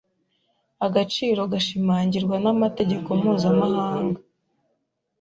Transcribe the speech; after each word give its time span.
Agaciro 0.85 1.41
gashimangirwa 1.53 2.35
n’amategeko 2.43 3.09
mpuzamahanga 3.19 4.19